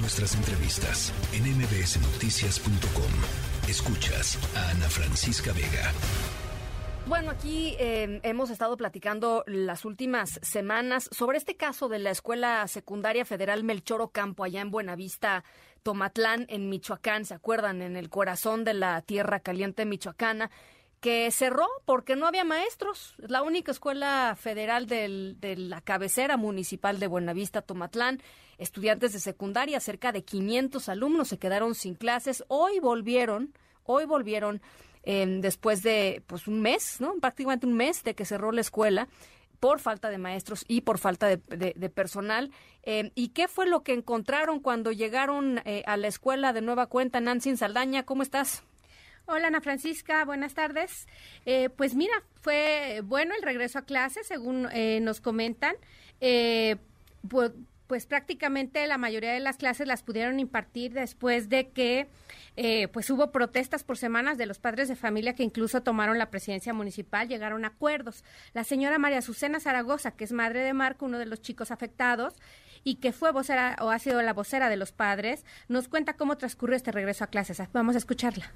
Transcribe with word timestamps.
Nuestras 0.00 0.36
entrevistas 0.36 1.12
en 1.32 1.42
mbsnoticias.com. 1.58 3.68
Escuchas 3.68 4.38
a 4.56 4.70
Ana 4.70 4.88
Francisca 4.88 5.52
Vega. 5.52 5.92
Bueno, 7.06 7.32
aquí 7.32 7.74
eh, 7.80 8.20
hemos 8.22 8.50
estado 8.50 8.76
platicando 8.76 9.42
las 9.48 9.84
últimas 9.84 10.38
semanas 10.42 11.10
sobre 11.10 11.38
este 11.38 11.56
caso 11.56 11.88
de 11.88 11.98
la 11.98 12.10
Escuela 12.10 12.68
Secundaria 12.68 13.24
Federal 13.24 13.64
Melchor 13.64 14.00
Ocampo, 14.00 14.44
allá 14.44 14.60
en 14.60 14.70
Buenavista, 14.70 15.42
Tomatlán, 15.82 16.46
en 16.48 16.68
Michoacán. 16.68 17.24
¿Se 17.24 17.34
acuerdan? 17.34 17.82
En 17.82 17.96
el 17.96 18.08
corazón 18.08 18.62
de 18.62 18.74
la 18.74 19.02
tierra 19.02 19.40
caliente 19.40 19.84
michoacana 19.84 20.52
que 21.00 21.30
cerró 21.30 21.66
porque 21.84 22.16
no 22.16 22.26
había 22.26 22.44
maestros. 22.44 23.14
Es 23.22 23.30
la 23.30 23.42
única 23.42 23.70
escuela 23.70 24.36
federal 24.38 24.86
de 24.86 25.54
la 25.56 25.80
cabecera 25.80 26.36
municipal 26.36 26.98
de 26.98 27.06
Buenavista, 27.06 27.62
Tomatlán. 27.62 28.20
Estudiantes 28.58 29.12
de 29.12 29.20
secundaria, 29.20 29.78
cerca 29.78 30.10
de 30.10 30.24
500 30.24 30.88
alumnos 30.88 31.28
se 31.28 31.38
quedaron 31.38 31.74
sin 31.74 31.94
clases. 31.94 32.44
Hoy 32.48 32.80
volvieron, 32.80 33.54
hoy 33.84 34.04
volvieron 34.04 34.60
em, 35.04 35.40
después 35.40 35.82
de 35.82 36.22
pues 36.26 36.48
un 36.48 36.60
mes, 36.60 37.00
¿no? 37.00 37.14
Prácticamente 37.20 37.66
un 37.66 37.74
mes 37.74 38.02
de 38.02 38.14
que 38.14 38.24
cerró 38.24 38.50
la 38.50 38.60
escuela 38.60 39.08
por 39.60 39.80
falta 39.80 40.10
de 40.10 40.18
maestros 40.18 40.64
y 40.68 40.80
por 40.80 40.98
falta 40.98 41.28
de, 41.28 41.90
personal. 41.94 42.50
Em, 42.82 43.10
¿Y 43.14 43.28
qué 43.28 43.46
fue 43.46 43.68
lo 43.68 43.82
que 43.84 43.92
encontraron 43.92 44.58
cuando 44.58 44.90
llegaron 44.90 45.60
eh, 45.64 45.84
a 45.86 45.96
la 45.96 46.08
escuela 46.08 46.52
de 46.52 46.62
nueva 46.62 46.86
cuenta? 46.86 47.20
Nancy 47.20 47.56
Saldaña, 47.56 48.04
¿cómo 48.04 48.22
estás? 48.22 48.64
Hola 49.30 49.48
Ana 49.48 49.60
Francisca, 49.60 50.24
buenas 50.24 50.54
tardes. 50.54 51.06
Eh, 51.44 51.68
pues 51.68 51.94
mira, 51.94 52.14
fue 52.40 53.02
bueno 53.04 53.34
el 53.36 53.42
regreso 53.42 53.78
a 53.78 53.82
clase, 53.82 54.24
según 54.24 54.68
eh, 54.72 55.00
nos 55.02 55.20
comentan. 55.20 55.76
Eh, 56.22 56.76
pues, 57.28 57.52
pues, 57.86 58.06
prácticamente 58.06 58.86
la 58.86 58.96
mayoría 58.96 59.34
de 59.34 59.40
las 59.40 59.58
clases 59.58 59.86
las 59.86 60.02
pudieron 60.02 60.40
impartir 60.40 60.94
después 60.94 61.50
de 61.50 61.68
que 61.68 62.08
pues 62.92 63.08
hubo 63.10 63.30
protestas 63.30 63.84
por 63.84 63.98
semanas 63.98 64.36
de 64.36 64.46
los 64.46 64.58
padres 64.58 64.88
de 64.88 64.96
familia 64.96 65.34
que 65.34 65.44
incluso 65.44 65.82
tomaron 65.82 66.18
la 66.18 66.30
presidencia 66.30 66.72
municipal, 66.72 67.28
llegaron 67.28 67.64
a 67.64 67.68
acuerdos. 67.68 68.24
La 68.52 68.64
señora 68.64 68.98
María 68.98 69.18
Azucena 69.18 69.60
Zaragoza, 69.60 70.12
que 70.12 70.24
es 70.24 70.32
madre 70.32 70.60
de 70.60 70.72
Marco, 70.72 71.04
uno 71.04 71.18
de 71.18 71.26
los 71.26 71.40
chicos 71.40 71.70
afectados, 71.70 72.34
y 72.82 72.96
que 72.96 73.12
fue 73.12 73.30
vocera 73.30 73.76
o 73.80 73.90
ha 73.90 73.98
sido 74.00 74.22
la 74.22 74.32
vocera 74.32 74.70
de 74.70 74.76
los 74.76 74.90
padres, 74.90 75.44
nos 75.68 75.86
cuenta 75.86 76.14
cómo 76.14 76.36
transcurrió 76.36 76.76
este 76.76 76.92
regreso 76.92 77.24
a 77.24 77.28
clases. 77.28 77.62
Vamos 77.72 77.94
a 77.94 77.98
escucharla. 77.98 78.52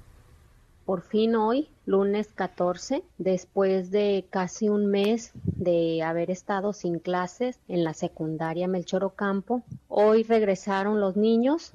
Por 0.85 1.01
fin 1.01 1.35
hoy, 1.35 1.69
lunes 1.85 2.33
14, 2.33 3.03
después 3.17 3.89
de 3.89 4.25
casi 4.29 4.67
un 4.67 4.87
mes 4.87 5.31
de 5.45 6.03
haber 6.03 6.29
estado 6.29 6.73
sin 6.73 6.99
clases 6.99 7.61
en 7.69 7.85
la 7.85 7.93
secundaria 7.93 8.67
Melchor 8.67 9.05
Ocampo, 9.05 9.63
hoy 9.87 10.23
regresaron 10.23 10.99
los 10.99 11.15
niños, 11.15 11.71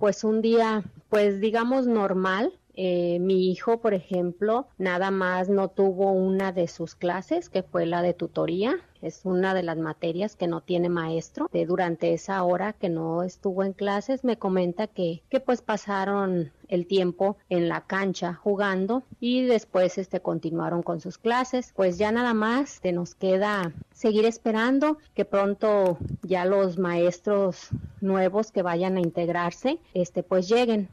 pues 0.00 0.24
un 0.24 0.42
día, 0.42 0.82
pues 1.08 1.40
digamos 1.40 1.86
normal, 1.86 2.52
eh, 2.74 3.18
mi 3.20 3.50
hijo, 3.50 3.80
por 3.80 3.94
ejemplo, 3.94 4.68
nada 4.78 5.10
más 5.10 5.48
no 5.48 5.68
tuvo 5.68 6.12
una 6.12 6.52
de 6.52 6.68
sus 6.68 6.94
clases, 6.94 7.48
que 7.48 7.62
fue 7.62 7.86
la 7.86 8.02
de 8.02 8.14
tutoría. 8.14 8.76
Es 9.02 9.22
una 9.24 9.54
de 9.54 9.62
las 9.62 9.78
materias 9.78 10.36
que 10.36 10.46
no 10.46 10.60
tiene 10.60 10.90
maestro. 10.90 11.48
De, 11.52 11.64
durante 11.64 12.12
esa 12.12 12.42
hora 12.42 12.74
que 12.74 12.90
no 12.90 13.22
estuvo 13.22 13.64
en 13.64 13.72
clases, 13.72 14.24
me 14.24 14.38
comenta 14.38 14.86
que, 14.86 15.22
que 15.30 15.40
pues 15.40 15.62
pasaron 15.62 16.52
el 16.68 16.86
tiempo 16.86 17.36
en 17.48 17.68
la 17.68 17.80
cancha 17.82 18.34
jugando 18.34 19.02
y 19.18 19.42
después 19.42 19.98
este 19.98 20.20
continuaron 20.20 20.82
con 20.82 21.00
sus 21.00 21.18
clases. 21.18 21.72
Pues 21.74 21.98
ya 21.98 22.12
nada 22.12 22.34
más 22.34 22.80
te 22.80 22.92
nos 22.92 23.14
queda 23.14 23.72
seguir 23.92 24.26
esperando 24.26 24.98
que 25.14 25.24
pronto 25.24 25.98
ya 26.22 26.44
los 26.44 26.78
maestros 26.78 27.68
nuevos 28.00 28.52
que 28.52 28.62
vayan 28.62 28.96
a 28.96 29.00
integrarse 29.00 29.78
este 29.94 30.22
pues 30.22 30.48
lleguen. 30.48 30.88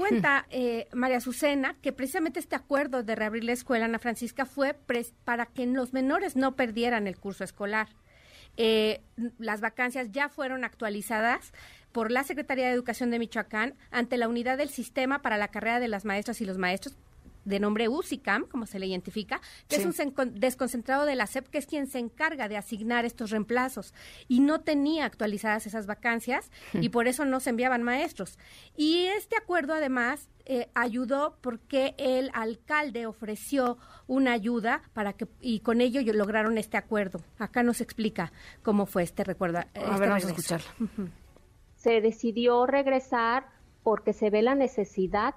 Cuenta 0.00 0.46
eh, 0.50 0.88
María 0.92 1.18
Azucena 1.18 1.76
que 1.82 1.92
precisamente 1.92 2.40
este 2.40 2.56
acuerdo 2.56 3.02
de 3.02 3.14
reabrir 3.14 3.44
la 3.44 3.52
escuela 3.52 3.84
Ana 3.84 3.98
Francisca 3.98 4.46
fue 4.46 4.74
para 5.24 5.46
que 5.46 5.66
los 5.66 5.92
menores 5.92 6.36
no 6.36 6.56
perdieran 6.56 7.06
el 7.06 7.18
curso 7.18 7.44
escolar. 7.44 7.88
Eh, 8.56 9.02
las 9.38 9.60
vacancias 9.60 10.10
ya 10.10 10.28
fueron 10.28 10.64
actualizadas 10.64 11.52
por 11.92 12.10
la 12.10 12.24
Secretaría 12.24 12.66
de 12.66 12.72
Educación 12.72 13.10
de 13.10 13.18
Michoacán 13.18 13.74
ante 13.90 14.16
la 14.16 14.28
unidad 14.28 14.58
del 14.58 14.70
sistema 14.70 15.22
para 15.22 15.36
la 15.36 15.48
carrera 15.48 15.80
de 15.80 15.88
las 15.88 16.04
maestras 16.04 16.40
y 16.40 16.46
los 16.46 16.58
maestros 16.58 16.96
de 17.50 17.60
nombre 17.60 17.88
UCICAM, 17.88 18.46
como 18.46 18.66
se 18.66 18.78
le 18.78 18.86
identifica, 18.86 19.40
que 19.68 19.76
es 19.76 19.84
un 19.84 19.94
desconcentrado 20.34 21.04
de 21.04 21.14
la 21.14 21.26
SEP, 21.26 21.48
que 21.48 21.58
es 21.58 21.66
quien 21.66 21.86
se 21.86 21.98
encarga 21.98 22.48
de 22.48 22.56
asignar 22.56 23.04
estos 23.04 23.30
reemplazos. 23.30 23.92
Y 24.28 24.40
no 24.40 24.60
tenía 24.60 25.04
actualizadas 25.04 25.66
esas 25.66 25.86
vacancias 25.86 26.50
y 26.72 26.88
por 26.88 27.08
eso 27.08 27.24
no 27.24 27.40
se 27.40 27.50
enviaban 27.50 27.82
maestros. 27.82 28.38
Y 28.76 29.04
este 29.06 29.36
acuerdo, 29.36 29.74
además, 29.74 30.28
eh, 30.46 30.68
ayudó 30.74 31.36
porque 31.40 31.94
el 31.98 32.30
alcalde 32.32 33.06
ofreció 33.06 33.78
una 34.06 34.32
ayuda 34.32 34.82
para 34.94 35.12
que 35.12 35.28
y 35.40 35.60
con 35.60 35.80
ello 35.80 36.00
lograron 36.12 36.58
este 36.58 36.76
acuerdo. 36.76 37.20
Acá 37.38 37.62
nos 37.62 37.80
explica 37.80 38.32
cómo 38.62 38.86
fue 38.86 39.02
este 39.02 39.22
recuerdo. 39.22 39.60
Este 39.60 39.80
a 39.80 39.96
ver, 39.98 40.08
vamos 40.08 40.24
a 40.24 40.28
escucharlo. 40.28 40.66
Se 41.76 42.00
decidió 42.00 42.66
regresar 42.66 43.46
porque 43.82 44.12
se 44.12 44.30
ve 44.30 44.42
la 44.42 44.54
necesidad 44.54 45.34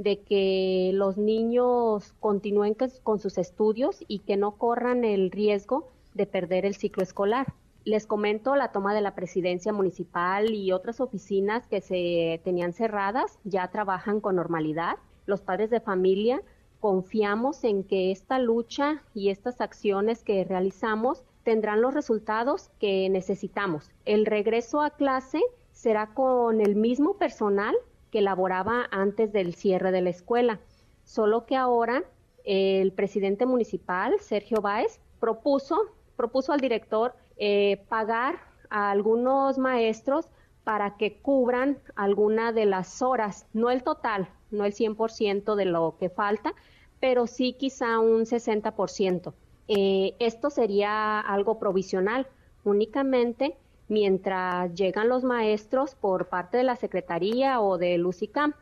de 0.00 0.20
que 0.20 0.92
los 0.94 1.18
niños 1.18 2.14
continúen 2.20 2.74
con 3.02 3.18
sus 3.18 3.36
estudios 3.36 4.02
y 4.08 4.20
que 4.20 4.38
no 4.38 4.52
corran 4.52 5.04
el 5.04 5.30
riesgo 5.30 5.90
de 6.14 6.24
perder 6.24 6.64
el 6.64 6.74
ciclo 6.74 7.02
escolar. 7.02 7.52
Les 7.84 8.06
comento 8.06 8.56
la 8.56 8.72
toma 8.72 8.94
de 8.94 9.02
la 9.02 9.14
presidencia 9.14 9.74
municipal 9.74 10.54
y 10.54 10.72
otras 10.72 11.02
oficinas 11.02 11.66
que 11.66 11.82
se 11.82 12.40
tenían 12.44 12.72
cerradas 12.72 13.38
ya 13.44 13.68
trabajan 13.68 14.22
con 14.22 14.36
normalidad. 14.36 14.96
Los 15.26 15.42
padres 15.42 15.68
de 15.68 15.80
familia 15.80 16.40
confiamos 16.80 17.62
en 17.62 17.84
que 17.84 18.10
esta 18.10 18.38
lucha 18.38 19.02
y 19.14 19.28
estas 19.28 19.60
acciones 19.60 20.24
que 20.24 20.44
realizamos 20.44 21.24
tendrán 21.42 21.82
los 21.82 21.92
resultados 21.92 22.70
que 22.78 23.10
necesitamos. 23.10 23.90
El 24.06 24.24
regreso 24.24 24.80
a 24.80 24.88
clase 24.88 25.42
será 25.72 26.14
con 26.14 26.62
el 26.62 26.74
mismo 26.74 27.18
personal 27.18 27.76
que 28.10 28.20
laboraba 28.20 28.86
antes 28.90 29.32
del 29.32 29.54
cierre 29.54 29.92
de 29.92 30.02
la 30.02 30.10
escuela. 30.10 30.60
Solo 31.04 31.46
que 31.46 31.56
ahora 31.56 32.04
el 32.44 32.92
presidente 32.92 33.46
municipal, 33.46 34.18
Sergio 34.20 34.60
Báez, 34.60 35.00
propuso, 35.18 35.76
propuso 36.16 36.52
al 36.52 36.60
director 36.60 37.14
eh, 37.36 37.84
pagar 37.88 38.40
a 38.68 38.90
algunos 38.90 39.58
maestros 39.58 40.26
para 40.64 40.96
que 40.96 41.20
cubran 41.20 41.78
alguna 41.96 42.52
de 42.52 42.66
las 42.66 43.02
horas, 43.02 43.46
no 43.52 43.70
el 43.70 43.82
total, 43.82 44.28
no 44.50 44.64
el 44.64 44.74
100% 44.74 45.54
de 45.54 45.64
lo 45.64 45.96
que 45.98 46.10
falta, 46.10 46.54
pero 47.00 47.26
sí 47.26 47.54
quizá 47.54 47.98
un 47.98 48.26
60%. 48.26 49.32
Eh, 49.68 50.14
esto 50.18 50.50
sería 50.50 51.20
algo 51.20 51.58
provisional, 51.58 52.26
únicamente 52.64 53.56
mientras 53.90 54.72
llegan 54.74 55.08
los 55.08 55.24
maestros 55.24 55.94
por 55.94 56.28
parte 56.28 56.56
de 56.56 56.64
la 56.64 56.76
Secretaría 56.76 57.60
o 57.60 57.76
del 57.76 58.06
UCICAM. 58.06 58.54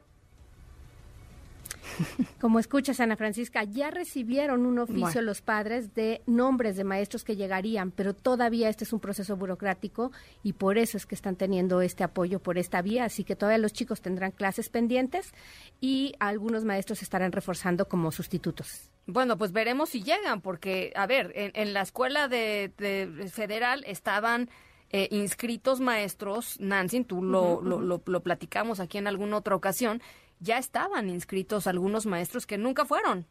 Como 2.40 2.58
escuchas, 2.58 3.00
Ana 3.00 3.16
Francisca, 3.16 3.64
ya 3.64 3.90
recibieron 3.90 4.66
un 4.66 4.78
oficio 4.78 5.22
los 5.22 5.42
padres 5.42 5.94
de 5.94 6.22
nombres 6.26 6.76
de 6.76 6.84
maestros 6.84 7.24
que 7.24 7.36
llegarían, 7.36 7.90
pero 7.90 8.14
todavía 8.14 8.68
este 8.68 8.84
es 8.84 8.92
un 8.92 9.00
proceso 9.00 9.36
burocrático 9.36 10.12
y 10.42 10.54
por 10.54 10.78
eso 10.78 10.96
es 10.96 11.06
que 11.06 11.14
están 11.14 11.36
teniendo 11.36 11.80
este 11.80 12.04
apoyo 12.04 12.40
por 12.40 12.58
esta 12.58 12.82
vía. 12.82 13.04
Así 13.04 13.24
que 13.24 13.36
todavía 13.36 13.58
los 13.58 13.72
chicos 13.72 14.00
tendrán 14.00 14.32
clases 14.32 14.68
pendientes 14.68 15.32
y 15.80 16.14
algunos 16.20 16.64
maestros 16.64 17.02
estarán 17.02 17.32
reforzando 17.32 17.88
como 17.88 18.12
sustitutos. 18.12 18.90
Bueno, 19.06 19.38
pues 19.38 19.52
veremos 19.52 19.88
si 19.90 20.02
llegan, 20.02 20.42
porque, 20.42 20.92
a 20.94 21.06
ver, 21.06 21.32
en, 21.34 21.72
la 21.72 21.80
escuela 21.80 22.28
de 22.28 22.70
federal 23.32 23.82
estaban 23.86 24.50
eh, 24.90 25.08
inscritos 25.10 25.80
maestros, 25.80 26.58
Nancy, 26.60 27.04
tú 27.04 27.22
lo, 27.22 27.60
lo, 27.60 27.80
lo, 27.80 28.20
platicamos 28.22 28.80
aquí 28.80 28.98
en 28.98 29.06
alguna 29.06 29.36
otra 29.36 29.54
ocasión, 29.54 30.02
ya 30.40 30.58
estaban 30.58 31.10
inscritos 31.10 31.66
algunos 31.66 32.06
maestros 32.06 32.46
que 32.46 32.58
nunca 32.58 32.84
fueron. 32.84 33.26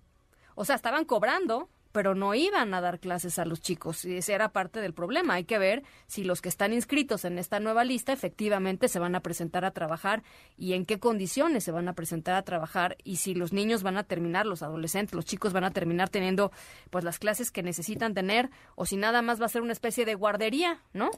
O 0.56 0.66
sea, 0.66 0.76
estaban 0.76 1.06
cobrando, 1.06 1.70
pero 1.92 2.14
no 2.14 2.36
iban 2.36 2.76
a 2.76 2.82
dar 2.82 3.00
clases 3.00 3.40
a 3.40 3.46
los 3.46 3.60
chicos. 3.60 4.06
Y 4.06 4.18
ese 4.18 4.34
era 4.34 4.50
parte 4.50 4.82
del 4.82 4.94
problema. 4.94 5.34
Hay 5.34 5.46
que 5.46 5.58
ver 5.58 5.84
si 6.06 6.24
los 6.24 6.42
que 6.42 6.50
están 6.50 6.74
inscritos 6.74 7.26
en 7.26 7.40
esta 7.40 7.60
nueva 7.60 7.84
lista 7.84 8.14
efectivamente 8.14 8.88
se 8.88 9.00
van 9.00 9.16
a 9.16 9.22
presentar 9.22 9.66
a 9.66 9.72
trabajar 9.72 10.22
y 10.58 10.74
en 10.74 10.86
qué 10.86 11.00
condiciones 11.00 11.64
se 11.64 11.72
van 11.72 11.88
a 11.88 11.94
presentar 11.94 12.36
a 12.36 12.44
trabajar 12.44 12.98
y 13.04 13.16
si 13.16 13.34
los 13.34 13.52
niños 13.52 13.82
van 13.82 13.98
a 13.98 14.04
terminar, 14.04 14.46
los 14.46 14.62
adolescentes, 14.62 15.16
los 15.16 15.26
chicos 15.26 15.54
van 15.54 15.64
a 15.64 15.72
terminar 15.72 16.10
teniendo 16.10 16.52
pues 16.92 17.04
las 17.04 17.18
clases 17.18 17.50
que 17.50 17.64
necesitan 17.64 18.14
tener 18.14 18.52
o 18.76 18.86
si 18.86 18.96
nada 18.96 19.24
más 19.24 19.42
va 19.42 19.48
a 19.48 19.50
ser 19.50 19.64
una 19.64 19.74
especie 19.74 20.06
de 20.06 20.14
guardería, 20.14 20.84
¿no? 20.94 21.10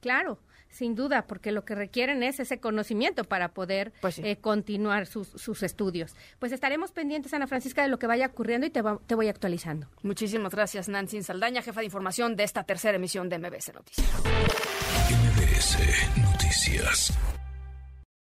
Claro, 0.00 0.38
Sin 0.72 0.94
duda, 0.94 1.26
porque 1.26 1.50
lo 1.50 1.64
que 1.64 1.74
requieren 1.74 2.22
es 2.22 2.38
ese 2.38 2.60
conocimiento 2.60 3.24
para 3.24 3.48
poder 3.48 3.92
Pues 4.00 4.14
sí. 4.14 4.22
eh, 4.24 4.36
continuar 4.36 5.06
sus, 5.06 5.26
sus 5.26 5.64
estudios. 5.64 6.14
Pues 6.38 6.52
estaremos 6.52 6.92
pendientes, 6.92 7.34
Ana 7.34 7.48
Francisca, 7.48 7.82
de 7.82 7.88
lo 7.88 7.98
que 7.98 8.06
vaya 8.06 8.26
ocurriendo 8.26 8.68
y 8.68 8.70
te, 8.70 8.80
va- 8.80 9.00
te 9.04 9.16
voy 9.16 9.26
actualizando. 9.28 9.88
Muchísimas 10.04 10.54
gracias, 10.54 10.88
Nancy 10.88 11.24
Saldaña, 11.24 11.60
jefa 11.62 11.80
de 11.80 11.86
información 11.86 12.36
de 12.36 12.44
esta 12.44 12.62
tercera 12.62 12.94
emisión 12.96 13.28
de 13.28 13.38
MBS 13.40 13.72
Noticias. 13.74 14.08
MBS 15.10 15.76
Noticias. 16.22 17.18